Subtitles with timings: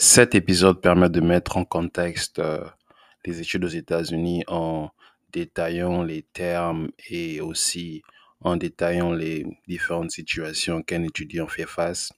[0.00, 2.64] Cet épisode permet de mettre en contexte euh,
[3.24, 4.90] les études aux États-Unis en
[5.32, 8.02] détaillant les termes et aussi
[8.40, 12.12] en détaillant les différentes situations qu'un étudiant fait face.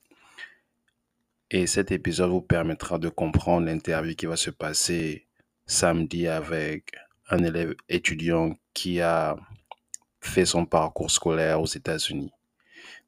[1.51, 5.27] Et cet épisode vous permettra de comprendre l'interview qui va se passer
[5.65, 6.93] samedi avec
[7.31, 7.39] un
[7.89, 9.37] étudiant qui a
[10.21, 12.31] fait son parcours scolaire aux États-Unis.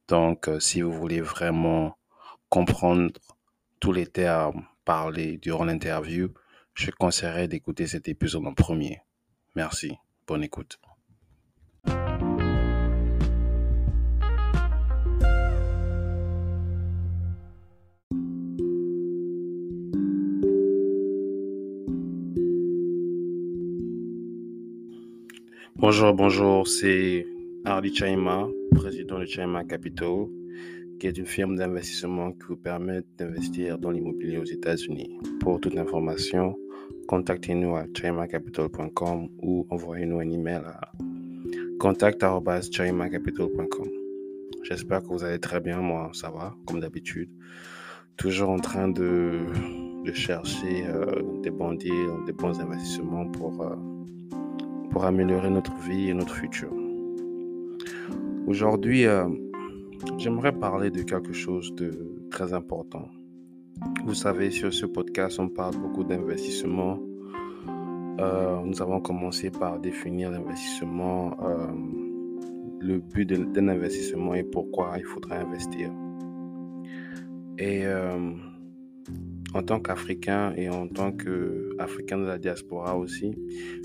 [0.08, 1.98] Donc, euh, si vous voulez vraiment
[2.48, 3.12] comprendre
[3.82, 6.28] tous les termes parlés durant l'interview,
[6.72, 9.00] je conseillerais d'écouter cet épisode en premier.
[9.56, 9.90] Merci.
[10.24, 10.78] Bonne écoute.
[25.74, 27.26] Bonjour, bonjour, c'est
[27.64, 30.26] Hardy Chaima, président de Chaima Capital,
[31.02, 35.18] qui est firme d'investissement qui vous permet d'investir dans l'immobilier aux États-Unis.
[35.40, 36.56] Pour toute information,
[37.08, 40.92] contactez-nous à chaimacapital.com ou envoyez-nous un email à
[41.80, 43.88] contact.chaimacapital.com.
[44.62, 47.30] J'espère que vous allez très bien, moi ça va, comme d'habitude.
[48.16, 49.40] Toujours en train de,
[50.04, 53.60] de chercher euh, des bons deals, des bons investissements pour...
[53.60, 53.74] Euh,
[54.92, 56.68] pour améliorer notre vie et notre futur.
[58.46, 59.26] Aujourd'hui, euh,
[60.18, 63.08] j'aimerais parler de quelque chose de très important.
[64.04, 67.00] Vous savez, sur ce podcast, on parle beaucoup d'investissement.
[68.20, 71.66] Euh, nous avons commencé par définir l'investissement, euh,
[72.80, 75.90] le but d'un investissement et pourquoi il faudra investir.
[77.58, 77.84] Et
[79.54, 83.34] en tant qu'Africain et en tant qu'Africain de la diaspora aussi,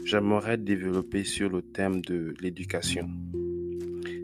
[0.05, 3.09] j'aimerais développer sur le thème de l'éducation.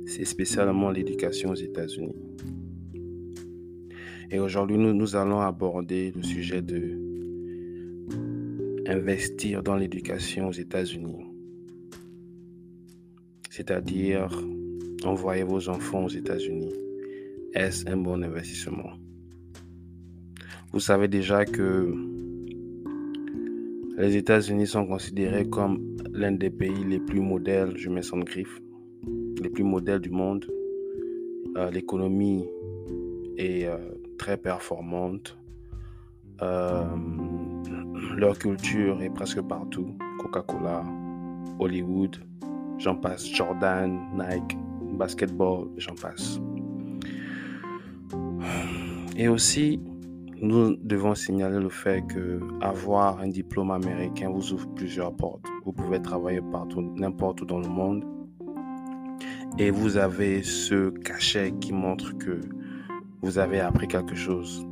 [0.05, 2.15] C'est spécialement l'éducation aux États-Unis.
[4.31, 6.97] Et aujourd'hui, nous, allons aborder le sujet de
[8.87, 11.25] investir dans l'éducation aux États-Unis.
[13.49, 14.29] C'est-à-dire
[15.05, 16.73] envoyer vos enfants aux États-Unis.
[17.53, 18.93] Est-ce un bon investissement?
[20.71, 21.93] Vous savez déjà que
[23.97, 28.59] les États-Unis sont considérés comme l'un des pays les plus modèles, je mets son griffe,
[29.43, 30.45] les plus modèles du monde.
[31.57, 32.47] Euh, l'économie
[33.37, 33.77] est euh,
[34.17, 35.37] très performante.
[36.41, 36.83] Euh,
[38.15, 39.95] leur culture est presque partout.
[40.19, 40.83] Coca-Cola,
[41.59, 42.17] Hollywood,
[42.77, 43.27] j'en passe.
[43.27, 44.57] Jordan, Nike,
[44.93, 46.39] basketball, j'en passe.
[49.15, 49.79] Et aussi,
[50.41, 55.45] nous devons signaler le fait que avoir un diplôme américain vous ouvre plusieurs portes.
[55.65, 58.03] Vous pouvez travailler partout, n'importe où dans le monde.
[59.59, 62.41] Et vous avez ce cachet qui montre que
[63.21, 64.65] vous avez appris quelque chose.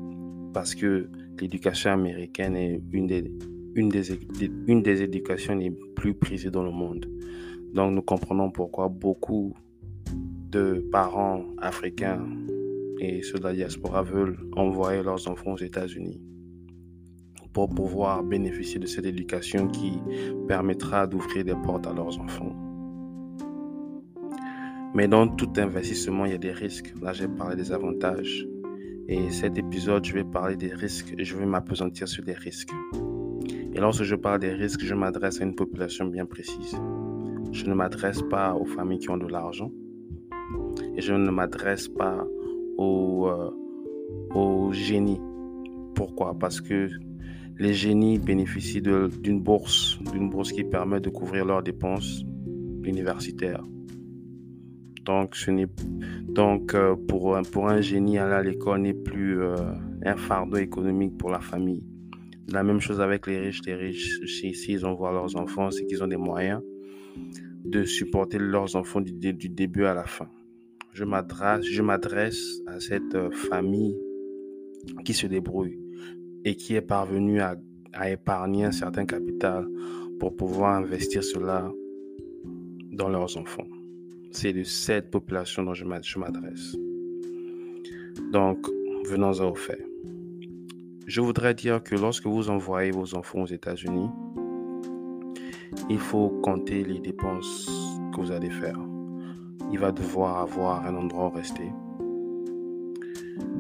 [0.54, 1.08] Parce que
[1.40, 3.32] l'éducation américaine est une des,
[3.76, 4.20] une des,
[4.68, 7.06] une des éducations les plus prisées dans le monde.
[7.74, 9.54] Donc nous comprenons pourquoi beaucoup
[10.50, 12.26] de parents africains
[13.00, 16.22] et ceux de la diaspora veulent envoyer leurs enfants aux États-Unis
[17.54, 19.94] pour pouvoir bénéficier de cette éducation qui
[20.48, 22.71] permettra d'ouvrir des portes à leurs enfants.
[24.94, 26.94] Mais dans tout investissement, il y a des risques.
[27.02, 28.46] Là, j'ai parlé des avantages.
[29.08, 32.72] Et cet épisode, je vais parler des risques je vais m'apesantir sur les risques.
[33.74, 36.76] Et lorsque je parle des risques, je m'adresse à une population bien précise.
[37.52, 39.72] Je ne m'adresse pas aux familles qui ont de l'argent.
[40.96, 42.28] Et je ne m'adresse pas
[42.78, 43.50] au, euh,
[44.36, 45.22] au génie.
[45.96, 46.38] Pourquoi?
[46.38, 46.90] Parce que
[47.58, 52.24] les génies bénéficient d'une bourse, d'une bourse qui permet de couvrir leurs dépenses
[52.84, 53.64] universitaires.
[55.06, 55.68] Donc, ce n'est
[56.24, 59.56] donc euh, pour, un, pour un génie aller à l'école n'est plus euh,
[60.06, 61.84] un fardeau économique pour la famille.
[62.50, 63.62] La même chose avec les riches.
[63.66, 66.62] Les riches, s'ils envoient leurs enfants, c'est qu'ils ont des moyens
[67.64, 70.28] de supporter leurs enfants du, du début à la fin
[70.94, 73.98] je m'adresse, je m'adresse à cette euh, famille
[75.06, 75.80] qui se débrouille
[76.44, 77.56] et qui est parvenue à,
[78.10, 79.68] épargner un certain capital
[80.18, 81.70] pour pouvoir investir cela
[82.94, 83.68] dans leurs enfants.
[84.32, 86.76] C'est de cette population dont je m'adresse.
[88.32, 88.68] Donc,
[89.06, 89.86] venons-en au fait.
[91.08, 94.10] Je voudrais dire que lorsque vous envoyez vos enfants aux États-Unis,
[95.90, 97.70] il faut compter les dépenses
[98.14, 98.80] que vous allez faire
[99.72, 101.72] il va devoir avoir un endroit où rester.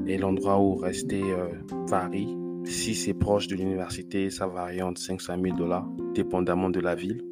[0.07, 1.47] Et l'endroit où rester euh,
[1.87, 2.37] varie.
[2.65, 7.23] Si c'est proche de l'université, ça varie entre 500 000 dollars, dépendamment de la ville.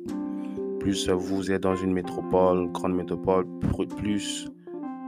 [0.89, 3.45] Plus vous êtes dans une métropole, grande métropole,
[3.95, 4.49] plus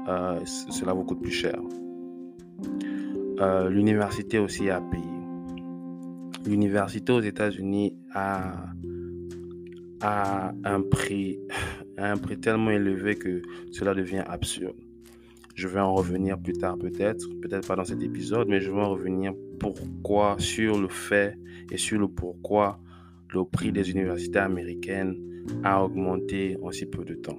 [0.08, 1.60] euh, cela vous coûte plus cher.
[3.40, 5.04] Euh, l'université aussi a payé.
[6.46, 8.64] l'université aux États-Unis a,
[10.02, 11.40] a un prix,
[11.98, 13.42] un prix tellement élevé que
[13.72, 14.78] cela devient absurde.
[15.56, 18.82] Je vais en revenir plus tard peut-être, peut-être pas dans cet épisode, mais je vais
[18.82, 21.40] en revenir pourquoi sur le fait
[21.72, 22.80] et sur le pourquoi
[23.34, 25.31] le prix des universités américaines
[25.64, 27.38] a augmenté en si peu de temps.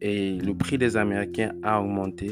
[0.00, 2.30] et le prix des Américains a augmenté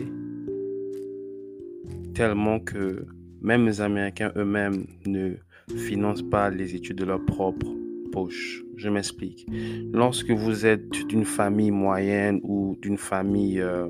[2.15, 3.05] tellement que
[3.43, 5.35] même les Américains eux-mêmes ne
[5.77, 7.67] financent pas les études de leur propre
[8.13, 8.63] poche.
[8.77, 9.47] Je m'explique.
[9.93, 13.89] Lorsque vous êtes d'une famille moyenne ou d'une famille euh,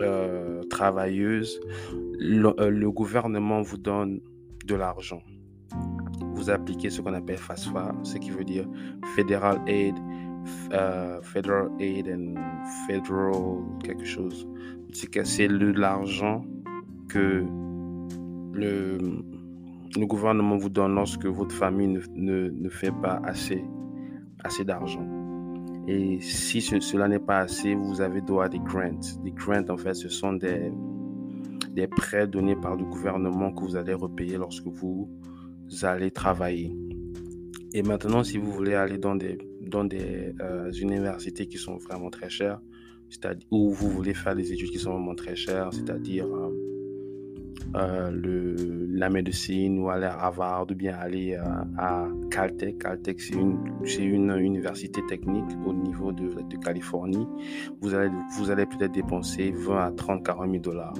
[0.00, 1.60] euh, travailleuse,
[2.20, 4.20] euh, le, gouvernement vous donne
[4.66, 5.22] de l'argent.
[6.36, 8.66] Vous appliquez ce qu'on appelle FAFSA, ce qui veut dire
[9.16, 9.94] Federal Aid,
[11.22, 12.34] Federal Aid and
[12.86, 14.46] Federal quelque chose.
[14.92, 16.44] C'est l'argent
[17.08, 17.44] que
[18.52, 18.98] le,
[19.96, 23.64] le gouvernement vous donne lorsque votre famille ne, ne, ne fait pas assez,
[24.44, 25.06] assez d'argent.
[25.88, 29.00] Et si cela n'est pas assez, vous avez droit à des grants.
[29.22, 30.72] Des grants, en fait, ce sont des,
[31.70, 35.08] des prêts donnés par le gouvernement que vous allez repayer lorsque vous
[35.82, 36.76] allez travailler.
[37.72, 42.10] Et maintenant, si vous voulez aller dans des, dans des euh, universités qui sont vraiment
[42.10, 42.60] très chères,
[43.50, 46.50] ou vous voulez faire des études qui sont vraiment très chères, c'est-à-dire euh,
[47.76, 51.38] euh, la médecine ou aller à Harvard ou bien aller
[51.76, 52.78] à Caltech.
[52.78, 53.58] Caltech, c'est une,
[53.98, 57.26] une université technique au niveau de, de, Californie.
[57.80, 60.94] Vous allez, vous allez peut-être dépenser 20 à 30, 40 000 dollars.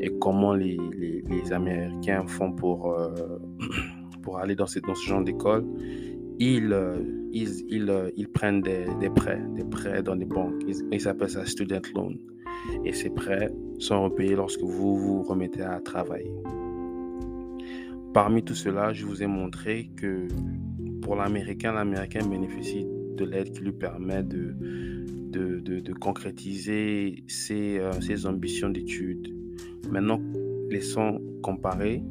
[0.00, 2.96] Et comment les, les, Américains font pour,
[4.26, 5.64] pour aller dans ce, genre d'école
[6.40, 6.76] ils,
[7.32, 7.64] ils,
[8.16, 8.84] ils, prennent des,
[9.14, 10.60] prêts, des prêts dans des banques.
[10.90, 12.14] Ils, s'appellent ça student loan
[12.84, 16.32] et ces prêts sont repayés lorsque vous vous remettez à travailler.
[18.12, 20.26] Parmi tout cela, je vous ai montré que
[21.02, 22.84] pour l'Américain, l'Américain bénéficie
[23.16, 29.32] de l'aide qui lui permet de, concrétiser ses, euh, ses ambitions d'études.
[29.90, 30.20] Maintenant,
[30.68, 32.02] laissons comparer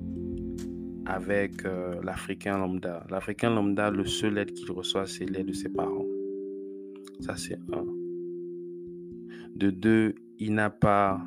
[1.05, 3.05] avec euh, l'Africain lambda.
[3.09, 6.05] L'Africain lambda, le seul aide qu'il reçoit, c'est l'aide de ses parents.
[7.19, 7.85] Ça, c'est un.
[9.55, 11.21] De deux, il n'a pas,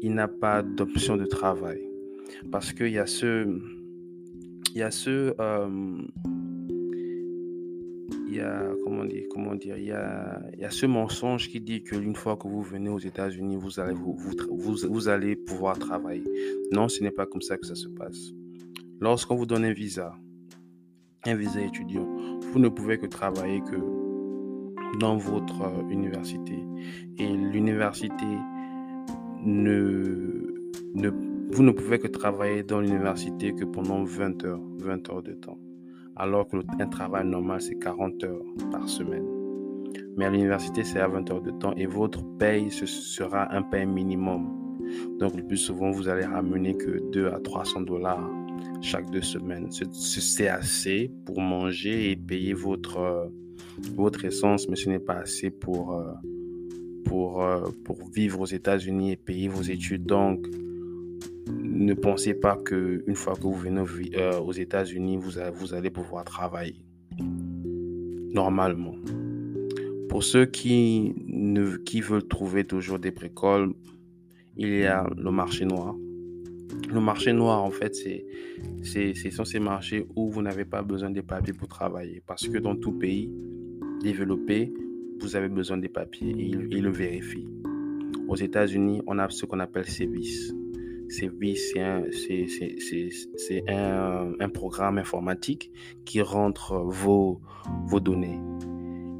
[0.00, 1.80] il n'a pas d'option de travail.
[2.50, 3.58] Parce qu'il y a ce,
[4.74, 5.98] il y a ce, euh,
[8.28, 11.60] il y a, comment dire, comment dire, il y a, y a ce mensonge qui
[11.60, 14.16] dit que une fois que vous venez aux États-Unis, vous allez, vous,
[14.50, 16.22] vous, allez pouvoir travailler.
[16.70, 18.32] Non, ce n'est pas comme ça que ça se passe.
[19.00, 20.14] Lorsqu'on vous donne un visa,
[21.24, 22.06] un visa étudiant,
[22.52, 23.76] vous ne pouvez que travailler que
[24.98, 26.62] dans votre euh, université.
[27.18, 28.26] Et l'université
[29.42, 30.52] ne,
[30.94, 31.10] ne,
[31.50, 35.58] vous ne pouvez que travailler dans l'université que pendant 20 heures, 20 heures de temps.
[36.16, 39.24] Alors qu'un travail normal, c'est 40 heures par semaine.
[40.18, 43.62] Mais à l'université, c'est à 20 heures de temps et votre paye, ce sera un
[43.62, 44.59] paye minimum.
[45.18, 48.30] Donc, le plus souvent, vous allez ramener que 2 à 300 dollars
[48.80, 49.68] chaque deux semaines.
[49.70, 53.26] C'est assez pour manger et payer votre, euh,
[53.94, 56.12] votre essence, mais ce n'est pas assez pour, euh,
[57.04, 60.06] pour, euh, pour vivre aux États-Unis et payer vos études.
[60.06, 60.46] Donc,
[61.48, 63.82] ne pensez pas qu'une fois que vous venez
[64.40, 66.84] aux États-Unis, vous, vous allez pouvoir travailler
[68.32, 68.94] normalement.
[70.08, 73.74] Pour ceux qui, ne, qui veulent trouver toujours des précoles,
[74.56, 75.94] il y a le marché noir.
[76.92, 78.26] Le marché noir, en fait, c'est,
[78.82, 82.22] c'est, ce sont ces marchés où vous n'avez pas besoin de papiers pour travailler.
[82.26, 83.32] Parce que dans tout pays,
[84.02, 84.72] développé,
[85.20, 87.46] vous avez besoin des papiers et il, le vérifie.
[88.28, 90.52] Aux États-Unis, on a ce qu'on appelle CEVIS.
[91.08, 91.56] CEVIS,
[93.36, 95.72] c'est un, un, programme informatique
[96.04, 97.40] qui rentre vos,
[97.86, 98.38] vos données.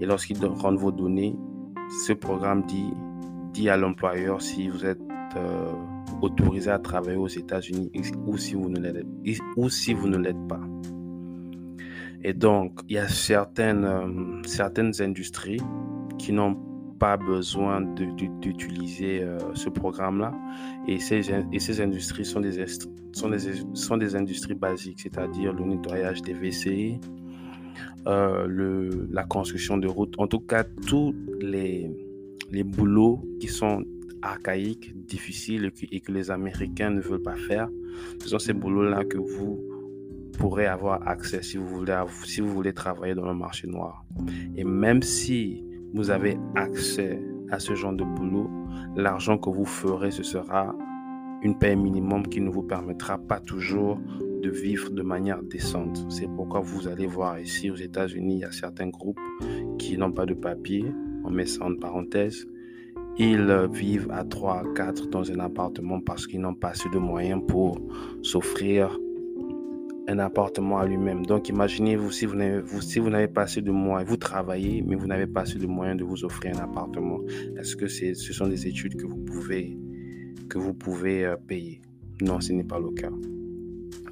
[0.01, 1.37] Et lorsqu'il rentre vos données,
[2.07, 2.93] ce programme dit,
[3.53, 5.01] dit à l'employeur si vous êtes
[5.37, 5.73] euh,
[6.23, 7.91] autorisé à travailler aux États-Unis
[8.27, 8.69] ou si vous
[10.09, 10.61] ne l'êtes pas.
[12.23, 15.61] Et donc, il y a certaines, euh, certaines industries
[16.19, 16.57] qui n'ont
[16.99, 20.35] pas besoin d'utiliser euh, ce programme-là.
[20.89, 22.67] Et ces, et ces industries sont des,
[23.13, 23.39] sont des,
[23.73, 27.01] sont des industries basiques, c'est-à-dire le nettoyage des WC,
[28.07, 30.19] le, la construction de routes.
[30.19, 31.91] En tout cas, tous les,
[32.51, 33.85] les boulots qui sont
[34.23, 37.69] archaïques, difficiles et que, et que les Américains ne veulent pas faire,
[38.23, 39.61] ce sont ces boulots-là que vous
[40.39, 44.05] pourrez avoir accès si vous voulez, si vous voulez travailler dans le marché noir.
[44.57, 48.51] Et même si vous avez accès à ce genre de boulot,
[48.97, 50.75] l'argent que vous ferez, ce sera
[51.43, 53.99] une paie minimum qui ne vous permettra pas toujours
[54.43, 56.07] de vivre de manière décente.
[56.09, 59.21] C'est pourquoi vous allez voir ici aux États-Unis, il y a certains groupes
[59.79, 60.85] qui n'ont pas de papier,
[61.25, 62.47] on met ça en parenthèse.
[63.19, 67.43] Ils vivent à 3, 4 dans un appartement parce qu'ils n'ont pas assez de moyens
[67.47, 67.79] pour
[68.23, 68.99] s'offrir
[70.09, 71.25] un appartement à lui-même.
[71.27, 72.35] Donc imaginez-vous si vous
[73.11, 76.05] n'avez pas assez de moyens, vous travaillez mais vous n'avez pas assez de moyens de
[76.05, 77.21] vous offrir un appartement.
[77.59, 81.81] Est-ce que ce sont des études que vous pouvez euh, payer?
[82.23, 83.11] Non, ce n'est pas le cas.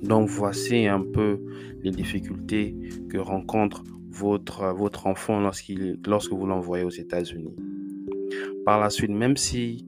[0.02, 1.40] Donc voici un peu
[1.82, 2.76] les difficultés
[3.08, 7.54] que rencontre votre, votre enfant lorsque vous l'envoyez aux États-Unis.
[8.68, 9.86] Par la suite, même si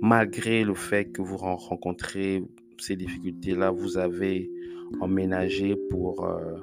[0.00, 2.44] malgré le fait que vous rencontrez
[2.78, 4.48] ces difficultés-là, vous avez
[5.00, 6.24] emménagé pour...
[6.24, 6.58] Euh,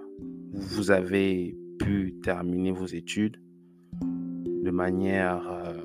[0.54, 3.42] vous avez pu terminer vos études
[4.02, 5.84] de manière, euh,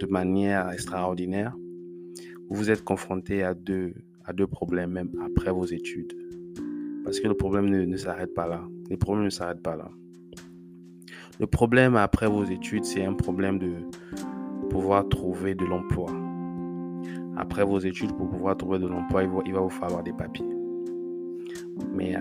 [0.00, 1.54] de manière extraordinaire,
[2.48, 3.92] vous êtes confronté à deux,
[4.24, 6.14] à deux problèmes même après vos études.
[7.04, 8.64] Parce que le problème ne, ne s'arrête pas là.
[8.88, 9.90] Les problèmes ne s'arrêtent pas là.
[11.38, 13.72] Le problème après vos études, c'est un problème de
[14.72, 16.10] pouvoir trouver de l'emploi.
[17.36, 20.46] Après vos études, pour pouvoir trouver de l'emploi, il va, vous falloir des papiers.
[21.92, 22.20] Mais euh,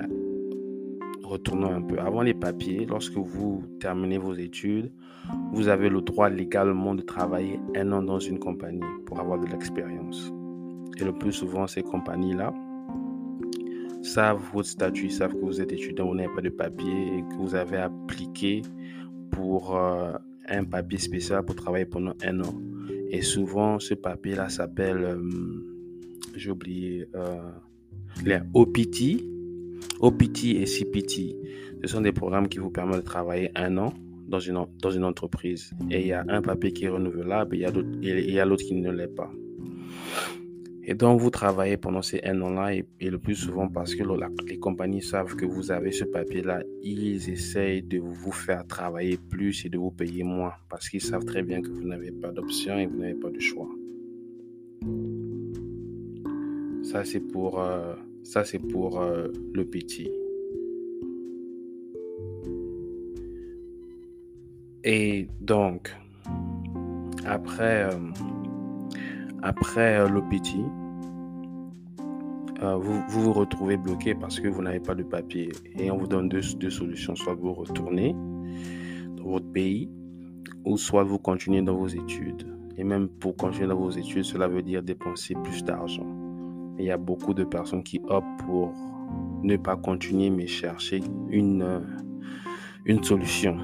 [1.23, 1.97] retournons un peu.
[1.99, 4.91] Avant les papiers, lorsque vous terminez vos études,
[5.53, 9.47] vous avez le droit légalement de travailler un an dans une compagnie pour avoir de
[9.47, 10.31] l'expérience.
[10.99, 12.53] Et le plus souvent, ces compagnies-là
[14.01, 17.35] savent votre statut, savent que vous êtes étudiant, vous n'avez pas de papier et que
[17.35, 18.61] vous avez appliqué
[19.31, 20.11] pour euh,
[20.51, 22.53] un papier spécial pour travailler pendant un an.
[23.09, 25.17] Et souvent, ce papier-là s'appelle, euh,
[26.35, 27.51] j'ai oublié, euh,
[28.23, 29.23] les OPT.
[29.99, 31.35] OPT et CPT.
[31.83, 33.93] Ce sont des programmes qui vous permettent de travailler un an
[34.27, 35.71] dans une, dans une entreprise.
[35.89, 37.59] Et il y a un papier qui est renouvelable et
[38.01, 39.31] il y a l'autre qui ne l'est pas.
[40.83, 44.03] Et donc, vous travaillez pendant ces un an-là et, le plus souvent parce que
[44.47, 49.63] les compagnies savent que vous avez ce papier-là, ils essayent de vous faire travailler plus
[49.65, 52.79] et de vous payer moins parce qu'ils savent très bien que vous n'avez pas d'option
[52.79, 53.69] et vous n'avez pas de choix.
[56.83, 60.09] Ça, c'est pour, euh, ça, c'est pour euh, le petit.
[64.83, 65.95] Et donc,
[67.23, 67.83] après...
[67.83, 68.30] Euh,
[69.41, 70.57] après euh, l'OPT,
[72.61, 75.51] euh, vous, vous, retrouvez bloqué parce que vous n'avez pas de papier.
[75.79, 77.15] Et on vous donne deux, deux, solutions.
[77.15, 78.15] Soit vous retournez
[79.17, 79.89] dans votre pays,
[80.65, 82.45] ou soit vous continuez dans vos études.
[82.77, 86.05] Et même pour continuer dans vos études, cela veut dire dépenser plus d'argent.
[86.77, 88.73] Il y a beaucoup de personnes qui optent pour
[89.43, 91.79] ne pas continuer, mais chercher une, euh,
[92.85, 93.57] une solution.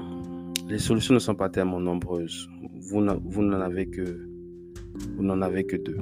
[0.68, 2.50] Les solutions ne sont pas tellement nombreuses.
[2.90, 4.27] Vous n'en avez que
[5.16, 5.98] vous n'en avez que deux.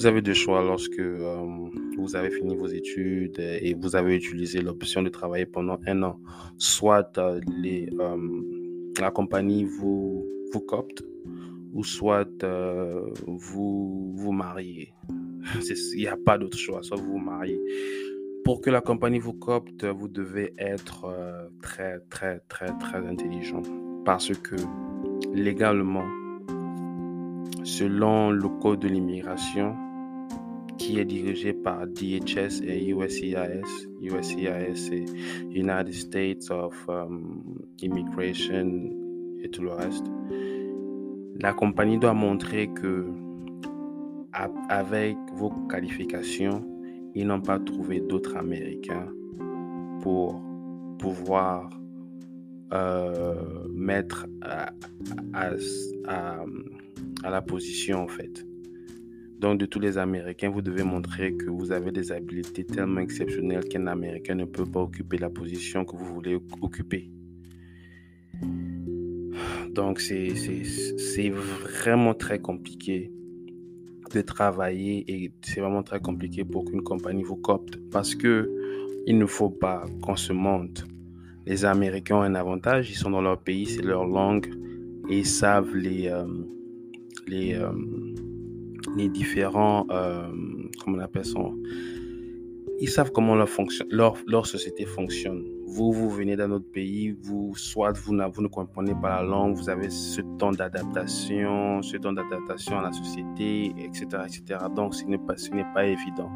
[0.00, 1.68] Vous avez deux choix lorsque euh,
[1.98, 6.18] vous avez fini vos études et vous avez utilisé l'option de travailler pendant un an.
[6.56, 8.16] Soit euh, les, euh,
[8.98, 11.02] la compagnie vous, vous copte,
[11.74, 12.30] ou soit
[13.26, 14.94] vous vous mariez.
[15.94, 17.60] Il n'y a pas d'autre choix, soit vous vous mariez.
[18.44, 23.62] Pour que la compagnie vous copte, vous devez être euh, très, très, très, très intelligent.
[24.04, 24.56] Parce que
[25.34, 26.06] légalement,
[27.64, 29.76] selon le code de l'immigration,
[30.80, 33.86] qui est dirigé par DHS et USCIS.
[34.00, 35.04] USCIS, c'est
[35.54, 37.44] United States of um,
[37.82, 38.90] Immigration
[39.42, 40.06] et tout le reste.
[41.38, 43.06] La compagnie doit montrer que
[44.32, 46.64] avec vos qualifications,
[47.14, 49.08] ils n'ont pas trouvé d'autres Américains
[50.00, 50.42] pour
[50.98, 51.70] pouvoir
[52.72, 53.34] euh,
[53.72, 54.72] mettre à,
[57.24, 58.46] la position en fait.
[59.38, 63.64] Donc de tous les Américains, vous devez montrer que vous avez des habiletés tellement exceptionnelles
[63.64, 67.10] qu'un Américain ne peut pas occuper la position que vous voulez occuper.
[69.72, 73.10] Donc c'est vraiment très compliqué
[74.14, 78.50] de travailler et c'est vraiment très compliqué pour qu'une compagnie vous copte parce que
[79.06, 80.86] il ne faut pas qu'on se monte.
[81.46, 84.46] Les Américains ont un avantage, ils sont dans leur pays, c'est leur langue
[85.08, 86.26] et ils savent les, euh,
[87.26, 87.70] les, euh,
[88.96, 90.28] les différents, euh,
[90.82, 91.40] comment on appelle ça,
[92.80, 95.44] ils savent comment leur, fonction, leur, leur société fonctionne.
[95.70, 99.70] Vous, vous venez d'un autre pays, vous, soit vous, ne comprenez pas la langue, vous
[99.70, 104.64] avez ce temps d'adaptation, ce temps d'adaptation à la société, etc., etc.
[104.74, 105.34] Donc, ce n'est pas,
[105.72, 106.30] pas évident.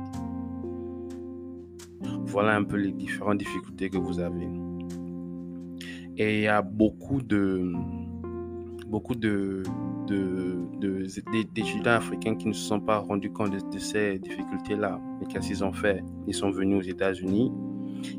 [2.27, 4.49] voilà un peu les différentes difficultés que vous avez.
[6.17, 7.73] Et il y a beaucoup de
[8.87, 9.65] beaucoup de,
[11.53, 15.01] d'étudiants africains qui ne se sont pas rendus compte de, ces difficultés-là.
[15.19, 16.05] Mais qu'est-ce qu'ils ont fait?
[16.29, 17.51] Ils sont venus aux États-Unis.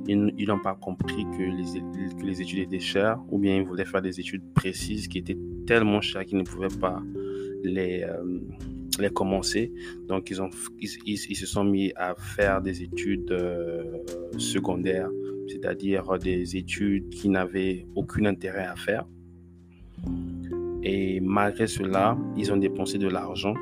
[0.07, 1.43] Ils, n'ont pas compris que
[2.23, 6.01] les, études étaient chères ou bien ils voulaient faire des études précises qui étaient tellement
[6.01, 7.01] chères qu'ils ne pouvaient pas
[7.63, 9.71] les, euh, commencer.
[10.07, 13.97] Donc, ils, se sont mis à faire des études euh,
[14.37, 15.09] secondaires,
[15.47, 19.05] c'est-à-dire des études qui n'avaient aucun intérêt à faire.
[20.83, 23.55] Et malgré cela, ils ont dépensé de l'argent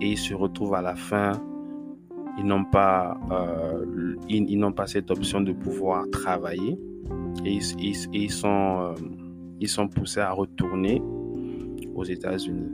[0.00, 1.32] et ils se retrouvent à la fin,
[2.38, 6.78] ils n'ont pas, euh, ils, n'ont pas cette option de pouvoir travailler
[7.44, 7.58] et
[8.12, 8.94] ils, sont, euh,
[9.60, 11.02] ils sont poussés à retourner
[11.94, 12.70] aux États-Unis,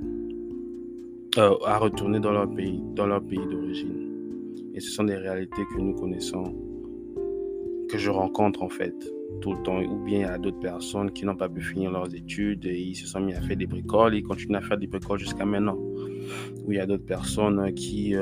[1.38, 4.09] euh, à retourner dans leur pays, dans leur pays d'origine.
[4.75, 6.55] Et ce sont des réalités que nous connaissons,
[7.88, 8.95] que je rencontre en fait
[9.40, 12.67] tout le temps, ou bien à d'autres personnes qui n'ont pas pu finir leurs études
[12.67, 15.19] et ils se sont mis à faire des bricoles, ils continuent à faire des bricoles
[15.19, 15.79] jusqu'à maintenant.
[16.64, 18.14] Ou il y a d'autres personnes qui,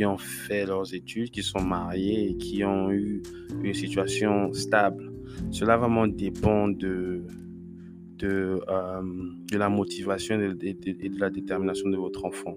[0.00, 3.20] qui ont fait leurs études, qui sont mariées et qui ont eu
[3.62, 5.12] une situation stable.
[5.50, 7.22] Cela vraiment dépend de,
[8.16, 9.02] de, euh,
[9.52, 12.56] de la motivation et de, la détermination de votre enfant.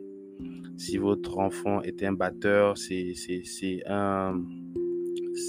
[0.77, 3.13] Si votre enfant est un batteur, c'est
[3.87, 4.41] un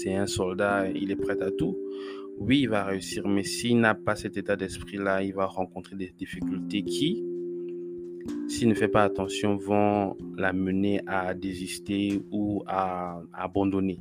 [0.07, 1.77] un soldat, il est prêt à tout.
[2.39, 6.09] Oui, il va réussir, mais s'il n'a pas cet état d'esprit-là, il va rencontrer des
[6.09, 7.23] difficultés qui,
[8.47, 13.99] s'il ne fait pas attention, vont l'amener à désister ou à, abandonner.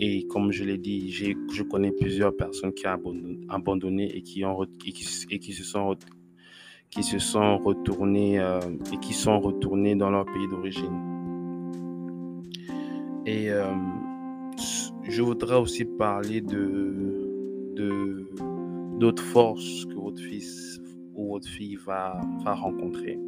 [0.00, 3.00] Et comme je l'ai dit, je connais plusieurs personnes qui ont
[3.48, 4.92] abandonné et qui, ont, et
[5.38, 5.96] qui, se sont
[6.90, 8.60] qui se sont retournés euh,
[8.92, 11.18] et qui sont retournés dans leur pays d'origine.
[13.26, 13.74] Et euh,
[15.02, 18.28] je voudrais aussi parler de,
[18.98, 20.80] d'autres forces que votre fils
[21.14, 23.18] ou votre fille va, va rencontrer.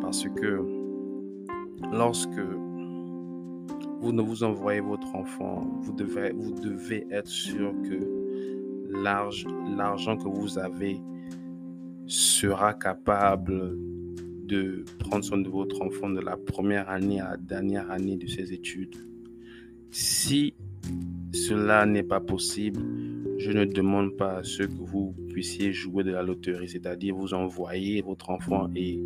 [0.00, 0.62] Parce que
[1.92, 2.40] lorsque
[4.00, 11.00] vous ne vous envoyez votre enfant, vous devez, être sûr que l'argent que vous avez
[12.06, 13.76] sera capable
[14.46, 18.26] de prendre soin de votre enfant de la première année à la dernière année de
[18.26, 18.96] ses études.
[19.90, 20.54] Si
[21.32, 22.80] cela n'est pas possible,
[23.38, 27.34] je ne demande pas à ce que vous puissiez jouer de la loterie, c'est-à-dire vous
[27.34, 28.98] envoyez votre enfant et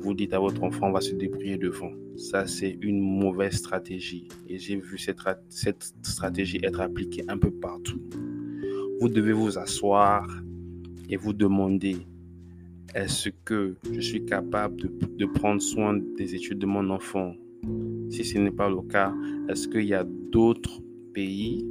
[0.00, 1.92] vous dites à votre enfant on va se débrouiller devant.
[2.16, 8.00] Ça, c'est une mauvaise stratégie et j'ai vu cette, stratégie être appliquée un peu partout.
[9.00, 10.28] Vous devez vous asseoir
[11.08, 11.98] et vous demander
[12.94, 17.34] est-ce que je suis capable de prendre soin des études de mon enfant?
[18.10, 19.14] Si ce n'est pas le cas,
[19.48, 20.80] est-ce qu'il y a d'autres
[21.14, 21.66] pays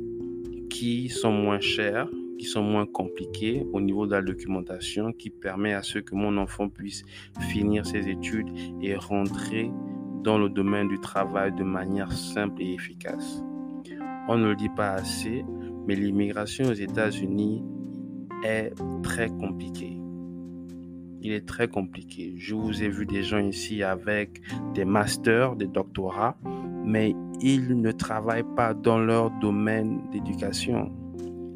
[0.69, 2.07] qui sont moins chers,
[2.39, 6.37] qui sont moins compliqués au niveau de la documentation, qui permet à ce que mon
[6.37, 7.03] enfant puisse
[7.51, 8.49] finir ses études
[8.81, 9.69] et rentrer
[10.23, 13.43] dans le domaine du travail de manière simple et efficace.
[14.27, 15.43] On ne le dit pas assez,
[15.87, 17.63] mais l'immigration aux États-Unis
[18.43, 18.73] est
[19.03, 19.97] très compliquée.
[21.21, 22.35] Il est très compliqué.
[22.37, 24.41] Je vous ai vu des gens ici avec
[24.73, 26.37] des masters, des doctorats,
[26.85, 30.91] mais ils ne travaillent pas dans leur domaine d'éducation.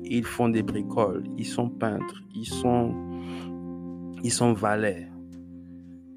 [0.05, 2.93] Ils font des bricoles, ils sont peintres, ils sont,
[4.23, 5.07] ils sont valets.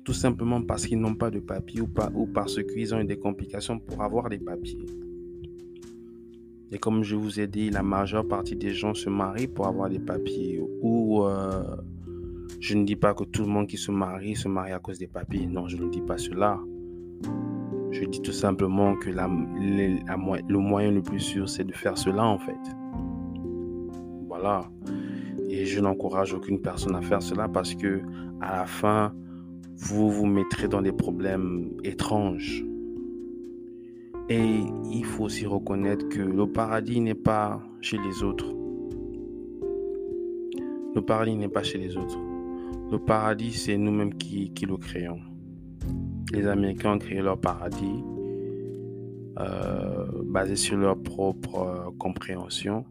[0.04, 3.04] Tout simplement parce qu'ils n'ont pas de papier ou, pas, ou parce qu'ils ont eu
[3.04, 4.86] des complications pour avoir des papiers.
[6.72, 9.88] Et comme je vous ai dit, la majeure partie des gens se marient pour avoir
[9.88, 10.60] des papiers.
[10.82, 11.62] Ou euh,
[12.60, 14.98] je ne dis pas que tout le monde qui se marie se marie à cause
[14.98, 15.46] des papiers.
[15.46, 16.60] Non, je ne dis pas cela.
[17.92, 22.38] Je dis tout simplement que le moyen le plus sûr, c'est de faire cela en
[22.38, 22.52] fait.
[25.48, 28.00] Et je n'encourage aucune personne à faire cela parce que
[28.40, 29.14] à la fin,
[29.76, 32.64] vous vous mettrez dans des problèmes étranges.
[34.28, 38.52] Et il faut aussi reconnaître que le paradis n'est pas chez les autres.
[40.94, 42.18] Le paradis n'est pas chez les autres.
[42.90, 45.20] Le paradis, c'est nous-mêmes qui, le créons
[46.32, 48.02] les Américains ont créé leur paradis
[49.38, 52.84] euh, basé sur leur propre compréhension.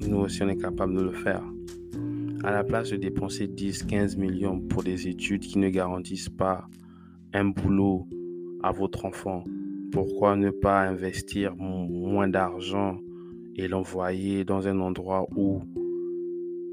[0.00, 1.42] Nous aussi, on est capable de le faire.
[2.42, 6.66] À la place de dépenser 10-15 millions pour des études qui ne garantissent pas
[7.32, 8.06] un boulot
[8.62, 9.44] à votre enfant,
[9.92, 12.98] pourquoi ne pas investir moins d'argent
[13.56, 15.60] et l'envoyer dans un endroit où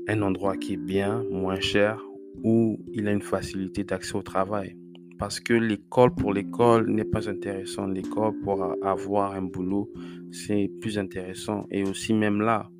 [0.07, 2.03] un endroit qui est bien, moins cher,
[2.43, 4.75] où il a une facilité d'accès au travail?
[5.19, 7.85] Parce que l'école pour l'école n'est pas intéressant.
[7.85, 9.91] L'école pour avoir un boulot,
[10.31, 11.67] c'est plus intéressant.
[11.69, 12.71] Et aussi même là,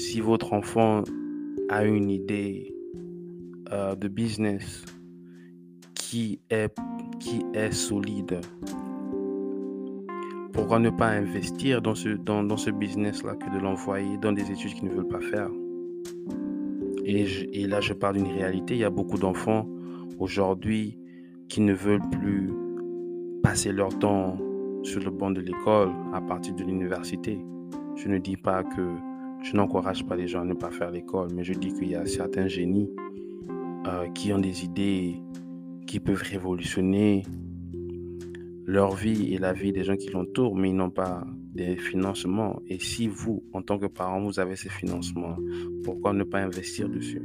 [0.00, 1.02] si votre enfant
[1.68, 2.74] a une idée
[3.70, 4.86] euh, de business
[5.94, 6.74] qui est,
[7.18, 8.40] qui est solide,
[10.54, 14.50] pourquoi ne pas investir dans ce, dans, dans ce business-là que de l'envoyer dans des
[14.50, 15.50] études qu'ils ne veulent pas faire?
[17.04, 18.74] Et, et là, je parle d'une réalité.
[18.74, 19.68] Il y a beaucoup d'enfants
[20.18, 20.98] aujourd'hui
[21.48, 22.50] qui ne veulent plus
[23.42, 24.38] passer leur temps
[24.82, 27.38] sur le banc de l'école à partir de l'université.
[27.96, 29.09] Je ne dis pas que
[29.42, 31.94] je n'encourage pas les gens à ne pas faire l'école, mais je dis qu'il y
[31.94, 32.90] a certains génies
[33.86, 35.16] euh, qui ont des idées
[35.86, 37.24] qui peuvent révolutionner
[38.66, 41.24] leur vie et la vie des gens qui l'entourent, mais ils n'ont pas
[41.54, 42.60] des financements.
[42.68, 45.36] Et si vous, en tant que parent, vous avez ces financements,
[45.84, 47.22] pourquoi ne pas investir dessus?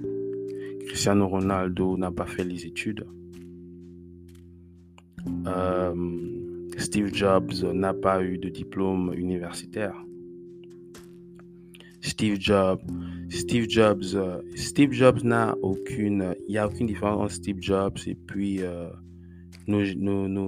[0.88, 3.06] Cristiano Ronaldo n'a pas fait les études.
[5.48, 5.94] Euh,
[6.78, 10.05] Steve Jobs n'a pas eu de diplôme universitaire.
[12.16, 12.80] Steve Jobs,
[13.30, 17.98] Steve Jobs, euh, Steve Jobs n'a aucune, il n'y a aucune différence entre Steve Jobs
[18.08, 18.88] et puis euh,
[19.68, 19.84] nos,
[20.30, 20.48] nos,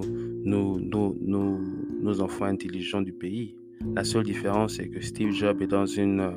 [0.80, 3.54] nos, nos, enfants intelligents du pays.
[3.94, 6.30] La seule différence, c'est que Steve Jobs est dans, une, euh,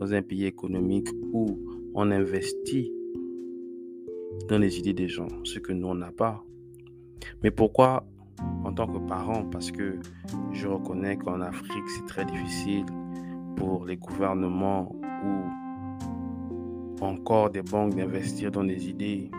[0.00, 1.60] dans un pays économique où
[1.94, 2.90] on investit
[4.48, 6.44] dans les idées des gens, ce que nous, on n'a pas.
[7.44, 8.04] Mais pourquoi
[8.64, 9.44] en tant que parent?
[9.44, 10.00] Parce que
[10.52, 12.84] je reconnais qu'en Afrique, c'est très difficile
[13.56, 19.30] pour les gouvernements ou encore des banques d'investir dans des idées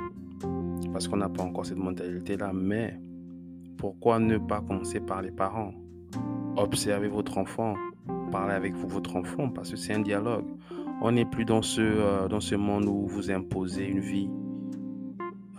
[0.92, 2.52] parce qu'on n'a pas encore cette mentalité-là.
[2.54, 3.00] Mais
[3.78, 5.74] pourquoi ne pas commencer par les parents?
[6.56, 7.74] Observez votre enfant,
[8.32, 10.46] parlez avec vous, votre enfant, parce que c'est un dialogue.
[11.02, 14.30] On n'est plus dans ce, euh, dans ce monde où vous imposez une vie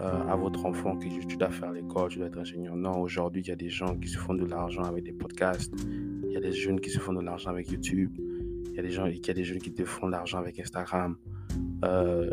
[0.01, 2.77] euh, à votre enfant que tu dois faire l'école, tu dois être ingénieur.
[2.77, 5.75] Non, aujourd'hui, il y a des gens qui se font de l'argent avec des podcasts.
[5.87, 8.17] Il y a des jeunes qui se font de l'argent avec YouTube.
[8.75, 10.59] Il y a des gens, y a des jeunes qui te font de l'argent avec
[10.59, 11.17] Instagram.
[11.85, 12.29] Euh,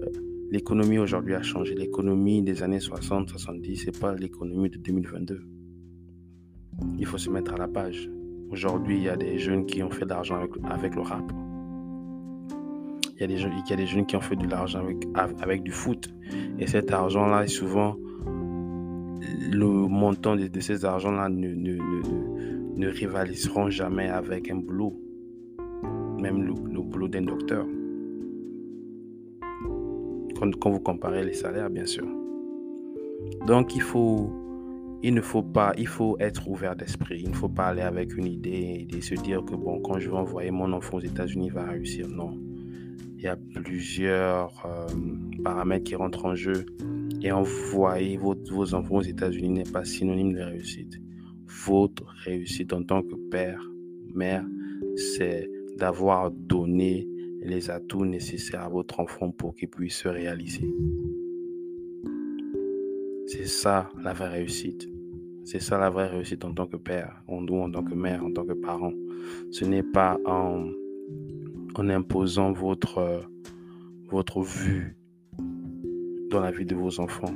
[0.49, 1.75] l'économie aujourd'hui a changé.
[1.75, 5.39] L'économie des années 60, 70, c'est pas l'économie de 2022.
[6.97, 8.10] Il faut se mettre à la page.
[8.49, 11.32] Aujourd'hui, il y a des jeunes qui ont fait de l'argent avec, avec, le rap.
[13.13, 14.97] Il y, a des jeunes, y a des jeunes qui ont fait de l'argent avec,
[15.13, 16.12] avec du foot.
[16.58, 17.97] Et cet argent-là, souvent,
[19.51, 24.99] le montant de, de ces argents-là ne, ne, ne, ne, rivaliseront jamais avec un boulot.
[26.21, 27.65] Même le, boulot d'un docteur.
[30.39, 32.05] Quand, quand vous comparez les salaires, bien sûr.
[33.47, 34.31] Donc, il faut
[35.03, 37.21] il ne faut pas, il faut être ouvert d'esprit.
[37.23, 40.10] Il ne faut pas aller avec une idée et se dire que bon, quand je
[40.10, 42.07] vais envoyer mon enfant aux États-Unis, il va réussir.
[42.07, 42.38] Non.
[43.17, 44.88] Il y a plusieurs euh,
[45.43, 46.65] paramètres qui rentrent en jeu.
[47.23, 50.99] Et envoyer vos, vos enfants aux États-Unis n'est pas synonyme de réussite.
[51.67, 53.62] Votre réussite en tant que père,
[54.13, 54.43] mère,
[54.95, 55.49] c'est
[55.81, 57.07] d'avoir donné
[57.41, 60.71] les atouts nécessaires à votre enfant pour qu'il puisse se réaliser.
[63.25, 64.87] C'est ça la vraie réussite.
[65.43, 68.23] C'est ça la vraie réussite en tant que père, en nous, en tant que mère,
[68.23, 68.93] en tant que parent.
[69.49, 70.69] Ce n'est pas en,
[71.73, 73.23] en imposant votre,
[74.11, 74.95] votre vue
[76.29, 77.33] dans la vie de vos enfants.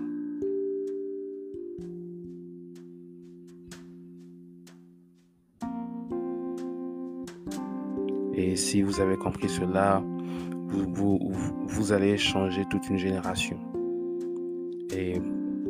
[8.35, 10.03] Et si vous avez compris cela,
[10.67, 11.19] vous,
[11.67, 13.57] vous, allez changer toute une génération.
[14.95, 15.21] Et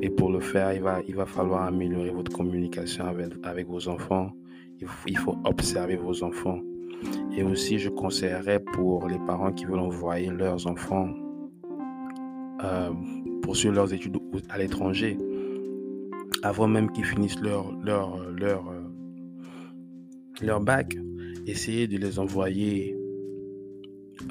[0.01, 3.87] et pour le faire, il va, il va falloir améliorer votre communication avec, avec vos
[3.87, 4.31] enfants.
[4.79, 6.59] Il faut, il faut observer vos enfants.
[7.35, 11.09] Et aussi, je conseillerais pour les parents qui veulent envoyer leurs enfants
[12.63, 12.91] euh,
[13.41, 14.17] poursuivre leurs études
[14.49, 15.17] à l'étranger,
[16.43, 18.81] avant même qu'ils finissent leur, leur, leur, euh,
[20.41, 20.95] leur bac,
[21.45, 22.95] essayez de les envoyer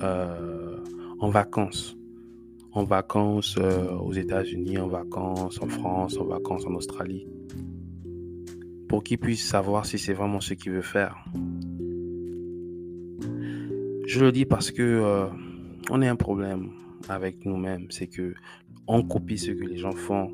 [0.03, 0.77] euh,
[1.21, 1.97] en vacances
[2.75, 7.27] en vacances euh, aux États-Unis, en vacances en France, en vacances en Australie,
[8.89, 11.25] pour qu'ils puissent savoir si c'est vraiment ce qu'il veut faire.
[14.07, 15.27] Je le dis parce que euh,
[15.91, 16.71] on a un problème
[17.09, 18.35] avec nous-mêmes, c'est que
[18.87, 20.31] on copie ce que les gens font,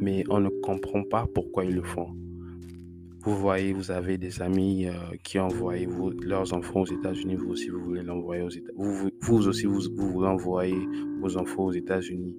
[0.00, 2.16] mais on ne comprend pas pourquoi ils le font.
[3.26, 4.92] Vous voyez, vous avez des amis euh,
[5.24, 5.74] qui envoient
[6.22, 10.28] leurs enfants aux États-Unis, vous aussi vous voulez l'envoyer aux États vous, aussi vous, voulez
[10.28, 10.88] envoyer
[11.20, 12.36] vos enfants aux États-Unis.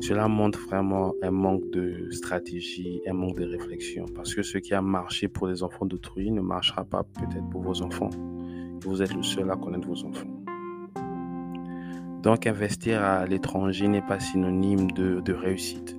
[0.00, 4.74] Cela montre vraiment un manque de stratégie, un manque de réflexion, parce que ce qui
[4.74, 8.10] a marché pour les enfants d'autrui ne marchera pas peut-être pour vos enfants.
[8.82, 10.42] Vous êtes le seul à connaître vos enfants.
[12.24, 15.96] Donc investir à l'étranger n'est pas synonyme de réussite.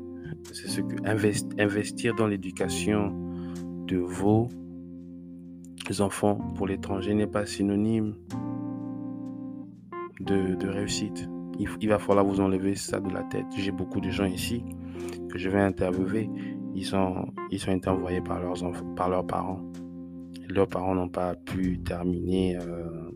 [0.52, 3.31] c'est ce que investir dans l'éducation
[3.92, 4.48] de vos
[6.00, 8.16] enfants pour l'étranger n'est pas synonyme
[10.22, 11.28] de, réussite.
[11.60, 13.46] Il, va falloir vous enlever ça de la tête.
[13.58, 14.64] J'ai beaucoup de gens ici
[15.30, 16.30] que je vais interviewer.
[16.74, 18.56] Ils sont, ils sont été envoyés par leurs,
[18.96, 19.60] par leurs parents.
[20.48, 23.12] Leurs parents n'ont pas pu terminer, euh,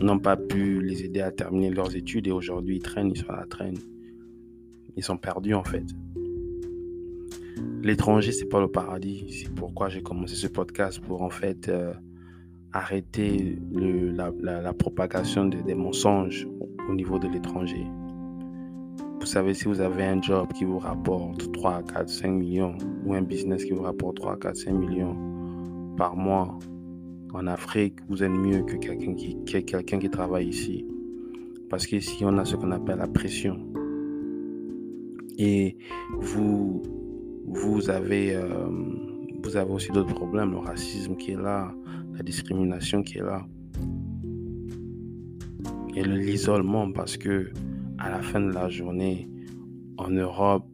[0.00, 3.30] n'ont pas pu les aider à terminer leurs études et aujourd'hui ils traînent, ils sont
[3.30, 3.78] à la traîne.
[4.96, 5.86] Ils sont perdus en fait.
[7.82, 9.26] L'étranger, c'est pas le paradis.
[9.30, 11.94] C'est pourquoi j'ai commencé ce podcast pour en fait euh,
[12.72, 16.46] arrêter la, propagation des mensonges
[16.88, 17.86] au niveau de l'étranger.
[19.20, 23.12] Vous savez, si vous avez un job qui vous rapporte 3, 4, 5 millions ou
[23.12, 25.14] un business qui vous rapporte 3, 4, 5 millions
[25.98, 26.58] par mois
[27.34, 30.86] en Afrique, vous êtes mieux que quelqu'un qui, quelqu'un qui travaille ici.
[31.68, 33.58] Parce qu'ici, on a ce qu'on appelle la pression.
[35.36, 35.76] Et
[36.18, 36.82] vous,
[37.52, 38.68] vous avez, euh,
[39.42, 41.74] vous avez aussi d'autres problèmes, le racisme qui est là,
[42.14, 43.44] la discrimination qui est là.
[45.96, 47.50] Et l'isolement parce que
[47.98, 49.28] à la fin de la journée,
[49.98, 50.64] en Europe,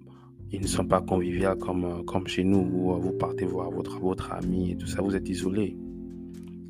[0.53, 3.71] ils ne sont pas conviviaux comme, euh, comme chez nous où euh, vous partez voir
[3.71, 5.77] votre, votre ami et tout ça, vous êtes isolé.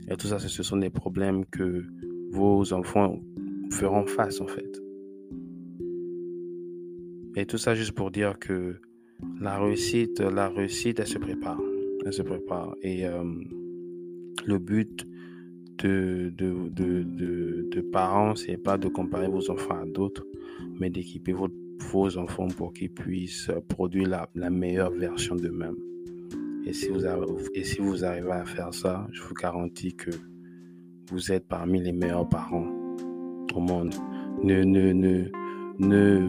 [0.08, 1.84] Et tout ça, ce sont des problèmes que
[2.30, 3.20] vos enfants
[3.72, 4.80] feront face en fait.
[7.34, 8.80] Et tout ça juste pour dire que
[9.40, 11.60] la réussite, la réussite, elle se prépare.
[12.04, 12.74] Elle se prépare.
[12.82, 13.24] Et euh,
[14.46, 15.06] le but
[15.78, 20.26] de, de, de, de, parents, c'est pas de comparer vos enfants à d'autres,
[20.78, 25.76] mais d'équiper vos enfants pour qu'ils puissent produire la, la meilleure version d'eux-mêmes.
[26.66, 30.10] Et si, vous avez, et si vous arrivez à faire ça, je vous garantis que
[31.10, 32.66] vous êtes parmi les meilleurs parents
[33.54, 33.94] au monde.
[34.42, 35.30] Ne, ne, ne,
[35.78, 36.28] ne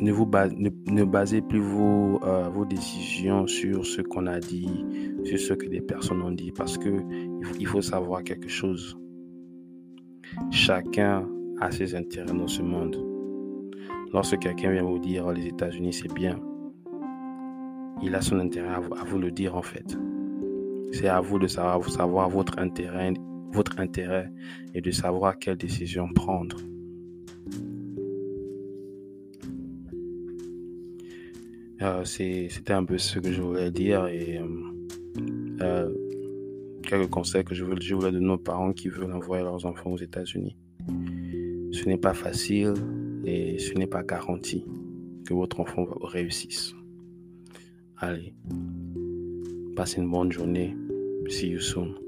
[0.00, 4.84] ne, vous ne, basez plus vos, euh, vos décisions sur ce qu'on a dit,
[5.24, 6.90] sur ce que des personnes ont dit, parce que
[7.58, 8.98] il faut savoir quelque chose.
[10.50, 11.26] Chacun
[11.60, 12.96] a ses intérêts dans ce monde.
[14.12, 16.40] Lorsque quelqu'un vient vous dire oh, les États-Unis c'est bien,
[18.02, 19.98] il a son intérêt à vous, le dire en fait.
[20.92, 23.12] C'est à vous de savoir, savoir votre intérêt,
[23.50, 24.30] votre intérêt
[24.74, 26.56] et de savoir quelle décision prendre.
[31.80, 34.46] Euh, c'était un peu ce que je voulais dire et euh,
[35.60, 35.94] euh,
[36.82, 39.90] quelques conseils que je voulais, je voulais de nos parents qui veulent envoyer leurs enfants
[39.92, 40.56] aux États-Unis.
[41.72, 42.74] Ce n'est pas facile
[43.24, 44.64] et ce n'est pas garanti
[45.24, 46.74] que votre enfant réussisse.
[47.98, 48.34] Allez,
[49.76, 50.76] passez une bonne journée.
[51.28, 52.07] See you soon.